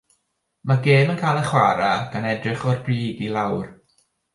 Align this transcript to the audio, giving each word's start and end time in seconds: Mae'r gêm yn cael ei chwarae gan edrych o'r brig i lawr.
Mae'r 0.71 0.81
gêm 0.87 1.11
yn 1.15 1.21
cael 1.21 1.43
ei 1.43 1.47
chwarae 1.51 1.93
gan 2.17 2.29
edrych 2.33 2.67
o'r 2.73 2.85
brig 2.91 3.25
i 3.29 3.33
lawr. 3.41 3.75